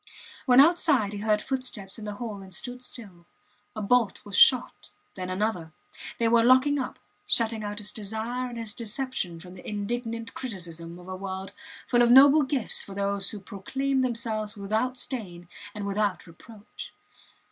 When 0.47 0.59
outside 0.59 1.13
he 1.13 1.19
heard 1.19 1.43
footsteps 1.43 1.99
in 1.99 2.05
the 2.05 2.15
hall 2.15 2.41
and 2.41 2.51
stood 2.51 2.81
still. 2.81 3.27
A 3.75 3.83
bolt 3.83 4.25
was 4.25 4.35
shot 4.35 4.89
then 5.13 5.29
another. 5.29 5.73
They 6.17 6.27
were 6.27 6.43
locking 6.43 6.79
up 6.79 6.97
shutting 7.27 7.63
out 7.63 7.77
his 7.77 7.91
desire 7.91 8.49
and 8.49 8.57
his 8.57 8.73
deception 8.73 9.39
from 9.39 9.53
the 9.53 9.69
indignant 9.69 10.33
criticism 10.33 10.97
of 10.97 11.07
a 11.07 11.15
world 11.15 11.51
full 11.85 12.01
of 12.01 12.09
noble 12.09 12.41
gifts 12.41 12.81
for 12.81 12.95
those 12.95 13.29
who 13.29 13.39
proclaim 13.39 14.01
themselves 14.01 14.55
without 14.57 14.97
stain 14.97 15.47
and 15.75 15.85
without 15.85 16.25
reproach. 16.25 16.93